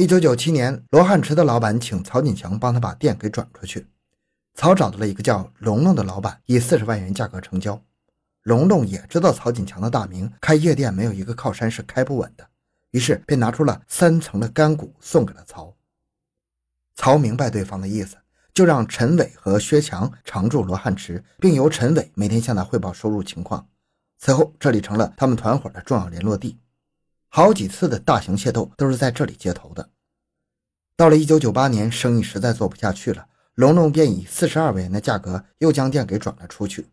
[0.00, 3.86] 一九九七年，罗汉池的老板请曹锦强帮他把店给转出去。
[4.54, 7.78] 曹找到了一个叫龙龙的老板，以四十万元价格成交。
[8.44, 12.48] 龙龙也知道曹锦强的大名，开夜店没有一个靠山是开不稳的，
[12.92, 15.76] 于是便拿出了三层的干股送给了曹。
[16.94, 18.16] 曹明白对方的意思，
[18.54, 23.68] 就让陈伟和薛强常驻罗汉池，并由陈伟每天向他汇报收入情况。
[24.16, 26.58] 此后，这里成了他们团伙的重要联络地。
[27.32, 29.88] 好几次的大型械斗都是在这里接头的。
[30.96, 36.88] 到了一九九八年，生意实在做不下去了，龙龙便以四十二万元的价格又将店给转了出去。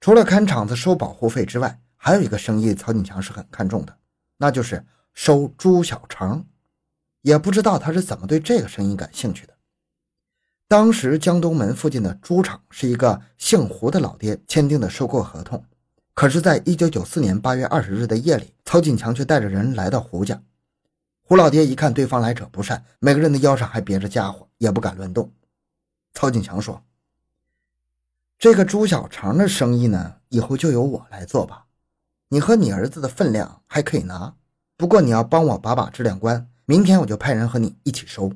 [0.00, 3.94] 除了看场子收保护费之外，还有一个生意曹锦强是很看重的，
[4.38, 6.46] 那就是收猪小肠。
[7.20, 9.54] 也不知道他是怎么对这个生意感兴趣的。
[10.66, 15.62] 当时江东门附近的猪场是一个姓胡的老爹签订的收购合同。
[16.14, 20.42] 可是，在一九九四年八月二十日的夜里，曹锦强却带着人来到胡家。
[21.22, 25.32] 胡老爹一看对方来者不善，每个人的腰上还别着家伙，也不敢乱动。
[26.12, 26.82] 曹锦强说
[28.38, 31.64] ：“这个猪小肠的生意呢，以后就由我来做吧。
[32.28, 34.34] 你和你儿子的分量还可以拿，
[34.76, 36.46] 不过你要帮我把把质量关。
[36.66, 38.30] 明天我就派人和你一起收。”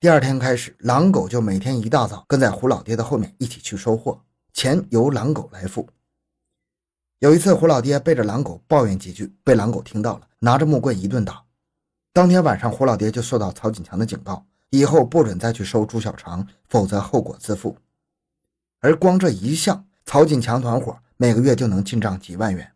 [0.00, 4.22] 第二天开始，狼狗就每天一大早跟在胡老爹的后面一起去收货，
[4.54, 5.86] 钱由狼狗来付。
[7.20, 11.42] 有一次，胡老爹背着狼狗抱怨几句，被狼狗听到了，拿着木棍一顿打。
[12.12, 17.78] 当天晚上，胡老爹就受到曹锦强的警告，以后不准再去收猪小肠，否则后果自负。
[18.80, 22.72] 而光这一项，曹锦强团伙每个月就能进账几万元。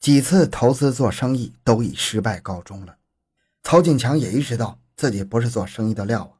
[0.00, 2.96] 几次投资做生意都以失败告终了。
[3.62, 6.32] 曹锦强也意识到自己不是做生意的料啊。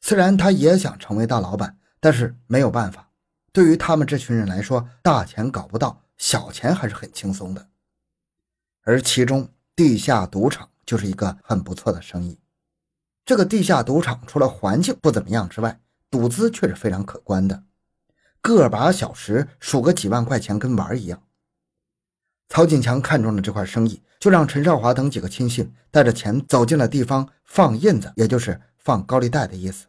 [0.00, 3.10] 虽然他也想成为大老板，但是没有办法。
[3.52, 6.00] 对于他们这群人来说，大钱搞不到。
[6.18, 7.68] 小钱还是很轻松的，
[8.82, 12.38] 而其中地下赌场就是一个很不错的生意。
[13.24, 15.80] 这个地下赌场除了环境不怎么样之外，
[16.10, 17.62] 赌资却是非常可观的，
[18.40, 21.22] 个把小时数个几万块钱跟玩一样。
[22.48, 29.86] 曹锦强看中了这块生意，就让陈少华等几个亲信带着钱走进了地方放印子，也就是放高利贷的意思。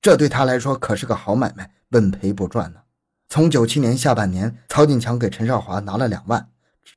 [0.00, 2.82] 这对他来说可是个好买卖，稳赔不赚呢。
[3.30, 6.48] 从九七年下半年，曹锦强给陈少华拿了两万，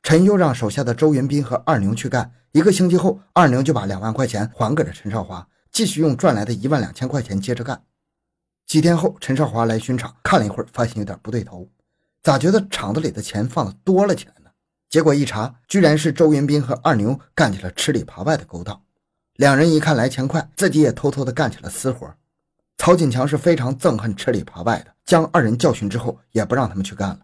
[0.02, 2.32] 陈又让手下的周云斌和二牛去干。
[2.54, 7.84] 一个星期后，二牛就把两万块钱还给了陈少华，继续用赚来的一万两千块钱接着干。
[8.66, 11.68] 几天后，陈少华来巡场，看了一会儿，发现有点不对头，
[12.24, 14.52] 咋觉得厂子里的钱放的多了起来呢？
[14.90, 18.82] 结果一查，居然是周云斌和二牛干起了吃里扒外的勾当。
[19.36, 22.16] 两人一看来钱快，自己也偷偷的干起了私活。
[22.82, 27.20] 曹锦强是非常憎恨吃里扒外的，将二人教训之后，也不让他们去干了。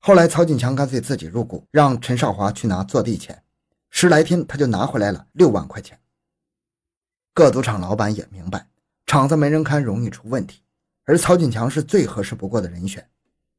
[0.00, 3.42] 后来，曹锦强干脆自己入股，让陈少华去拿坐地钱，
[3.88, 5.98] 十来天他就拿回来了六万块钱。
[7.32, 8.68] 各赌场老板也明白，
[9.06, 10.60] 场子没人看容易出问题，
[11.06, 13.08] 而曹锦强是最合适不过的人选，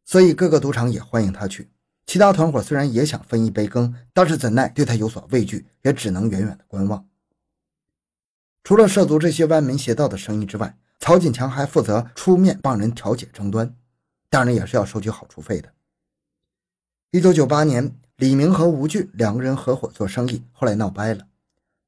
[0.06, 1.72] 所以各个赌场也欢迎他去。
[2.06, 7.03] 其他团伙虽然也想分一杯羹，但是怎奈对他有所畏惧，也只能远远的观望。
[8.63, 13.75] 除了涉足这些歪门邪道的生意之外，曹锦强还负责出面帮人调解争端，
[14.29, 15.69] 当然也是要收取好处费的。
[17.12, 21.28] 一九九八年，李明和吴俊两个人合伙做生意，后来闹掰了。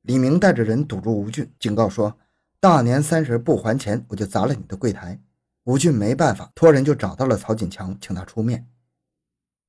[0.01, 2.17] 李明带着人堵住吴俊，警告说
[2.59, 5.19] ：“大年三十不还钱，我就砸了你的柜台。”
[5.63, 8.67] 吴俊没办法，托人就找到了曹锦强，请他出面。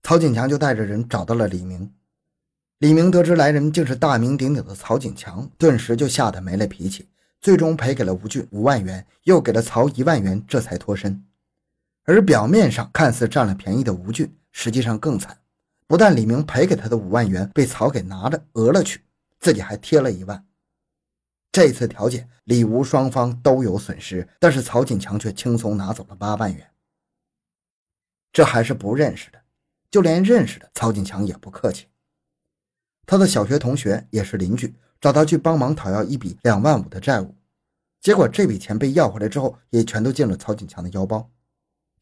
[0.03, 1.91] 曹锦强就带着人找到了李明。
[2.78, 7.09] 李明得知来人竟是大名鼎鼎的曹锦强，顿时就吓得没了脾气，
[7.41, 11.25] 最终赔给了吴俊五万元，又给了曹一万元，这才脱身。
[12.04, 15.38] 而表面上看似占了便宜的吴俊，实际上更惨，
[15.86, 19.00] 不但李明赔给他的五万元被曹给拿着讹了去，
[19.41, 20.44] 自己还贴了一万。
[21.50, 26.70] 这次调解，李吴双方都有损失，但是曹锦强却轻松拿走了八万元。
[28.34, 29.41] 这还是不认识的，
[29.91, 31.86] 就连认识的曹锦强也不客气。
[33.06, 37.36] 他的小学同学也是邻居，找他去帮忙讨要一笔两万五的债务，
[38.01, 41.30] 结果这笔钱被要回来之后，也全都进了曹锦强的腰包。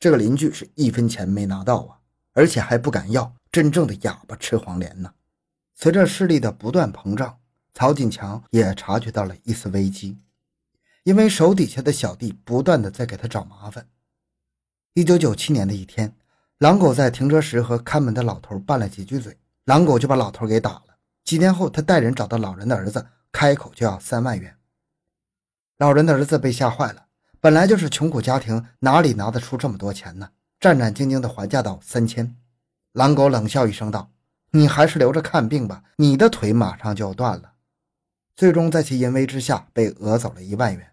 [0.01, 1.99] 这个邻居是一分钱没拿到啊，
[2.33, 5.13] 而且还不敢要，真正的哑巴吃黄连呢。
[5.75, 7.39] 随着势力的不断膨胀，
[7.75, 10.19] 曹锦强也察觉到了一丝危机，
[11.03, 13.87] 因为手底下的小弟不断的在给他找麻烦。
[14.95, 16.17] 一九九七年的一天，
[16.59, 20.94] 狼狗在停车时和看门的老头拌了几句嘴，狼狗就把老头给打了。
[21.25, 24.57] 几天后，他带人找到老人的儿子，开口就要三万元。
[25.79, 27.07] 老人的儿子被吓坏了，
[27.41, 30.31] 本来就是穷苦家庭，哪里拿得出这么多钱呢？
[30.61, 32.37] 战战兢兢地还价到三千。
[32.93, 34.13] 狼狗冷笑一声道
[34.53, 37.55] ：“你还是留着看病吧，你的腿马上就要断了。”
[38.37, 40.93] 最终在其淫威之下被讹走了一万元。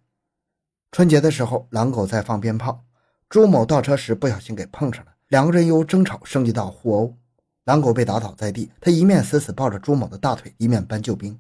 [0.92, 2.86] 春节的时候，狼狗在放鞭炮，
[3.30, 7.18] 朱某倒车时不小心给碰上了，两个人由争吵升级到互殴，
[7.66, 11.40] 狼狗被打倒在地，他一面死死抱着朱某的大腿，一面搬救兵。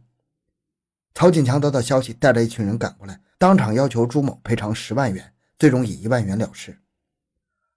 [1.13, 6.79] 曹锦强得到消息，带着一群人赶过来，当场要求朱某赔偿十万元，最终以一万元了事。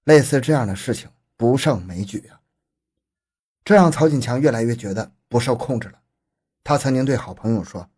[0.04, 2.40] 类似这样的事情不胜枚举啊！
[3.64, 5.98] 这让曹锦强越来越觉得不受控制了。
[6.62, 7.88] 他曾经对好朋友说：“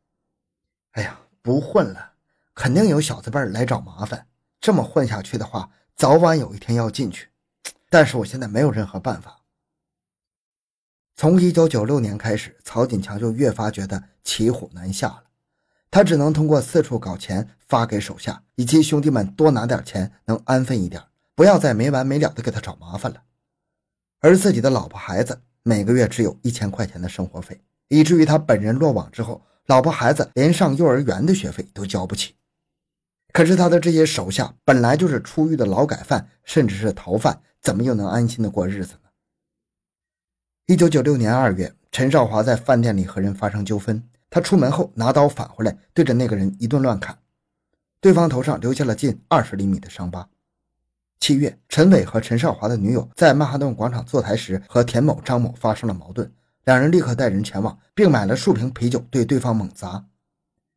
[0.93, 2.13] 哎呀，不混了。”
[2.55, 4.27] 肯定有小子辈来找麻烦，
[4.61, 7.29] 这么混下去的话，早晚有一天要进去。
[7.91, 9.43] 但是我现在没有任何办法。
[11.19, 15.23] 从一九九六年开始，曹锦强就越发觉得骑虎难下了，
[15.91, 21.03] 他只能通过四处搞钱发给手下，以及兄弟们多拿点钱，能安分一点，
[21.35, 23.23] 不要再没完没了的给他找麻烦了。
[24.21, 27.59] 而自己的老婆孩子每个月只有一千块钱的生活费，
[27.89, 32.35] 以至于他本人落网之后，老婆孩子连上幼儿园的学费都交不起。
[33.33, 39.06] 可是他的这些手下本来就是出狱的劳改犯，甚至是逃犯，怎么又能安心的过日子呢？
[40.69, 47.17] 一九九六年二月，陈少华在饭店里和人发生纠纷，他出门后拿刀返回来，对着那个人一顿乱砍，
[48.01, 50.29] 对方头上留下了近二十厘米的伤疤。
[51.21, 56.33] 七月，陈伟和陈少华的女友在曼哈顿广场坐台时和田某、张某发生了矛盾，
[56.65, 60.05] 两人立刻带人前往，并买了数瓶啤酒对对方猛砸。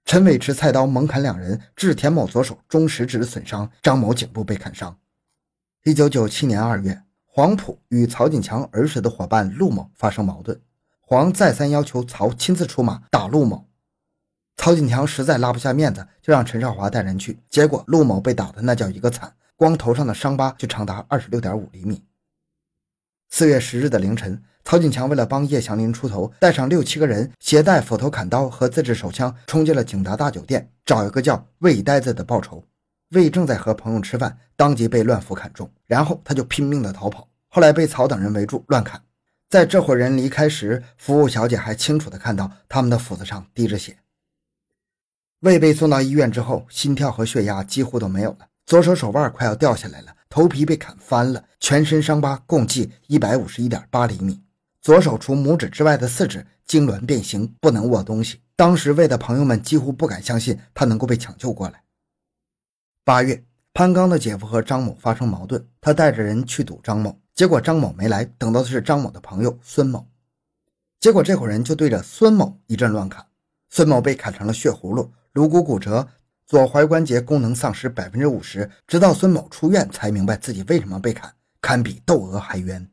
[0.06, 4.96] 陈伟持菜刀猛砍两人，致田某左手中食指损伤，张某颈部被砍伤。
[5.84, 7.02] 一九九七年二月，
[7.40, 10.60] 黄埔与曹锦强儿时的伙伴陆某发生矛盾，
[11.00, 13.66] 黄再三要求曹亲自出马打陆某，
[14.58, 22.04] 曹锦强实在拉不下面子，就让陈少华带人去，结果陆某被打的那叫一个惨，光头上的伤疤就长达二十六点五厘米。
[23.30, 24.44] 四月十日的凌晨。
[24.66, 32.62] 曹锦强为了帮叶祥林出头，带上六七个人，携带斧头、砍刀和自制手枪，冲进了景达大酒店，找一个叫魏呆子的报仇。
[33.12, 37.29] 魏正在和朋友吃饭，当即被乱斧砍中，然后他就拼命的逃跑。
[37.50, 39.04] 后来被曹等人围住，乱砍。
[39.50, 43.98] 在这伙人离开时，服务小姐还清楚的看到他们的斧子上滴着血。
[45.40, 54.44] 魏被送到医院之后，心跳和血压几乎都没有了，左手手腕快要掉下来了，头皮被砍翻了，全身伤疤共计一百五十一点八厘米。
[54.82, 58.42] 左手除拇指之外的四指痉挛变形，不能握东西。
[58.56, 61.82] 当时魏的朋友们几乎不敢相信他能够被抢救过来。
[63.04, 63.44] 八月，
[63.74, 70.08] 潘刚的姐夫和张某发生矛盾，他带着人去堵张某，结果张某没来，等到的是张某的朋友孙某，
[71.00, 73.26] 结果这伙人就对着孙某一阵乱砍，
[73.70, 76.08] 孙某被砍成了血葫芦，颅骨骨折，
[76.46, 82.90] 左踝关节功能丧失百分之五十，直到孙某出院才明白自己为什么被砍，堪比窦娥还冤。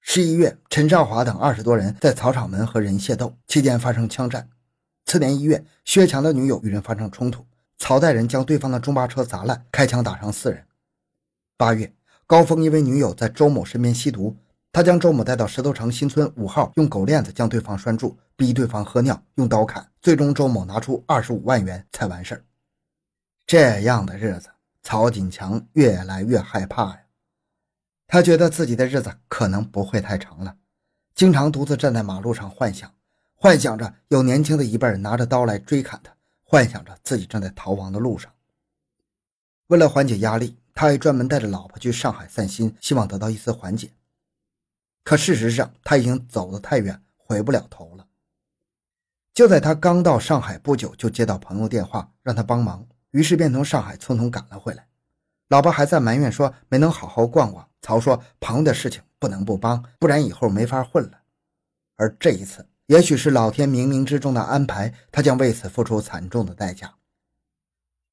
[0.00, 4.50] 十一月，陈少华等二十多人在草场门和人械斗，期间发生枪战。
[5.06, 7.46] 次年一月，薛强的女友与人发生冲突，
[7.78, 10.66] 曹代人将对方的中巴车砸烂，开枪打伤四人。
[11.56, 11.92] 八月，
[12.26, 14.36] 高峰因为女友在周某身边吸毒，
[14.72, 22.44] 他将周某带到石头城新村五号，用狗链子将对方拴住，逼对方喝尿，用刀砍，最终周某拿出二十五万元才完事儿。
[23.46, 24.48] 这样的日子，
[24.82, 27.00] 曹锦强越来越害怕呀。
[28.06, 30.56] 他觉得自己的日子可能不会太长了，
[31.14, 32.90] 经常独自站在马路上幻想，
[33.34, 36.13] 幻想着有年轻的一辈拿着刀来追砍他，
[36.54, 38.32] 幻想着自己正在逃亡的路上。
[39.66, 43.90] 为了缓解压力，他还专门带着老婆去上海散心，希望得到一丝缓解。
[45.02, 48.06] 可事实上，他已经走得太远，回不了头了。
[49.32, 54.86] 就在他刚到上海不久，就接到朋友电话，让他帮忙，于是便从上海匆匆赶了回来。
[55.48, 57.68] 老婆还在埋怨说没能好好逛逛。
[57.82, 61.20] 曹说：“朋友的事情不能不帮，不然以后没法混了。”
[61.98, 66.96] 而这一次，也许是老天冥冥之中的安排，他将为此付出惨重的代价。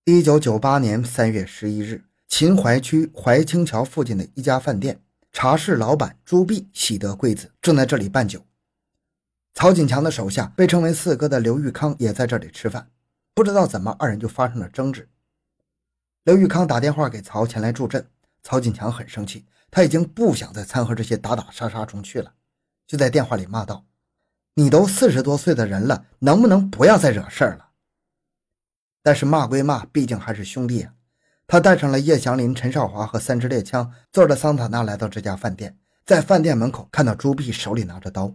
[0.06, 8.46] 一九九八年三月十一日，秦淮区淮清桥附近的一家饭店，茶室老板朱碧喜得贵子，正在这里办酒。
[9.54, 12.90] 曹锦强的手下被称为“四哥”的刘玉康也在这里吃饭，
[13.34, 15.10] 不知道怎么，二人就发生了争执。
[16.24, 18.08] 刘玉康打电话给曹前来助阵，
[18.42, 19.46] 曹锦强很生气。
[19.70, 22.34] 他已经不想再掺和这些打打杀杀中去了，
[22.88, 23.86] 就在电话里骂道
[24.53, 27.70] ：“你都四十多岁的人了，能不能不要再惹事儿了？”
[29.03, 30.93] 但是骂归骂，毕竟还是兄弟啊。
[31.48, 38.34] 他带上了叶祥林、陈少华和三支猎枪，坐着桑塔纳来到这家饭店，在饭店门口看到朱碧手里拿着刀，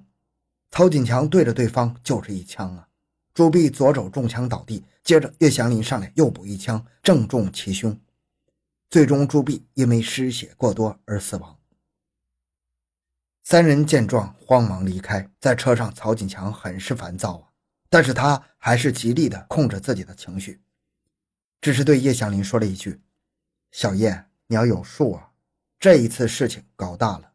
[0.70, 2.88] 曹锦强对着对方就是一枪啊！
[3.32, 7.98] 朱碧左手中枪倒地，接着叶祥林上来又补一枪，正中其胸。
[8.90, 11.55] 最终，朱碧因为失血过多而死亡。
[13.48, 15.30] 三人见状，慌忙离开。
[15.38, 17.46] 在车上，曹锦强很是烦躁啊。
[17.88, 20.60] 但是他还是极力的控制自己的情绪，
[21.60, 23.00] 只是对叶祥林说了一句
[23.70, 25.30] ：“小叶，你要有数啊，
[25.78, 27.30] 这一次事情搞大了。”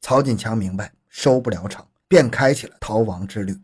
[0.00, 3.60] 曹锦强明白收不了场，便开启了逃亡之旅。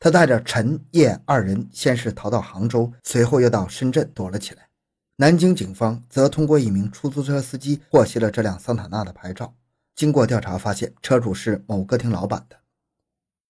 [0.00, 4.68] 他带着陈叶二人先是逃到杭州，随后又到深圳躲了起来。
[5.14, 9.54] 南京警方则通过一名出租车司机获悉了这辆桑塔纳的牌照。
[9.96, 12.60] 经过调查，发现车主是某歌厅老板的。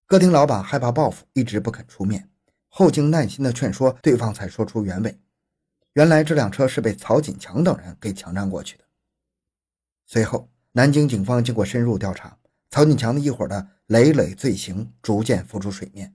[0.06, 2.30] 歌厅老板害怕报复，一直不肯出面。
[2.68, 5.20] 后经耐心的劝说，对方才说出原委。
[5.94, 8.84] 原来这辆车是被曹锦强等人给强占过去的。
[10.06, 12.38] 随后，南京警方经过深入调查，
[12.70, 16.14] 曹锦强的一伙的累累罪行逐渐浮出水面。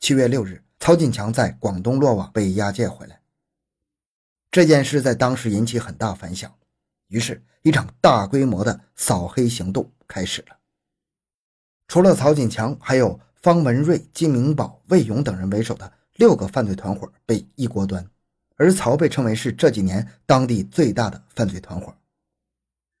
[0.00, 3.22] 七月六日，曹锦强在广东落网，被押解回来。
[4.50, 6.52] 这件事在当时引起很大反响，
[7.10, 10.56] 于是，一场大规模的扫黑行动开始了。
[11.88, 18.08] 除了曹锦强，还有方文瑞、金明宝、魏勇等人为首的六个犯罪团伙被一锅端，
[18.54, 21.92] 而曹被称为是这几年当地最大的犯罪团伙。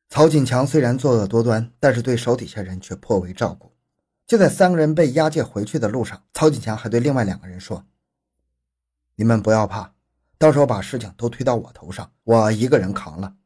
[0.08, 3.70] 曹锦强虽然作恶多端，但是对手底下人却颇为照顾。
[4.26, 7.84] 就在三个人被押解回去的路上，曹锦强还对另外两个人说
[9.14, 9.94] ：“你们不要怕，
[10.36, 13.36] 到时候把事情都推到我头上，我一个人扛了。”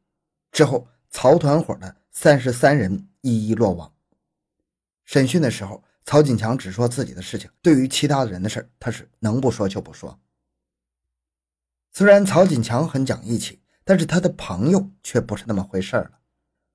[0.55, 3.91] 之后，曹团伙的三十三人一一落网。
[5.03, 10.17] 审讯的时候，曹锦强只说自己的事情，对于其他的人的事他是能不说就不说。
[11.91, 16.11] 虽然曹锦强很讲义气，但是他的朋友却不是那么回事了。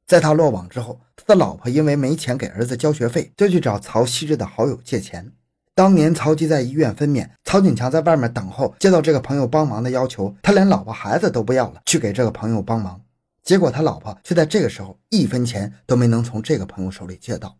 [0.06, 5.32] 在他落网之后，他的老婆因为没钱给儿子交学费，就去找曹昔日的好友借钱。
[5.74, 13.00] 当年曹吉在医院分娩，曹锦强在外面等候，接到这个朋友帮忙的要求，他连老婆孩子都不要了，去给这个朋友帮忙。
[13.42, 17.58] 结果他老婆却在这个时候一分钱都没能从这个朋友手里借到。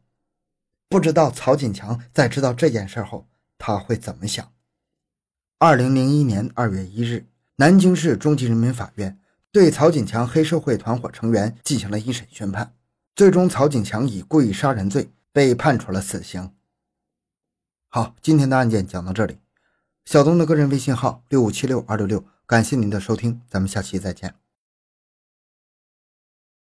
[0.89, 4.53] 不知道曹锦强在知道这件事后他会怎么想。
[5.59, 9.19] 二零零一年二月一日，南京市中级人民法院
[9.53, 12.75] 对曹锦强黑社会团伙成员进行了一审宣判，
[13.15, 16.53] 最终曹锦强以故意杀人罪被判处了死刑。
[17.89, 19.39] 好，今天的案件讲到这里。
[20.05, 24.35] 小东的个人微信号六五七六二六六，感谢您的收听，咱们下期再见。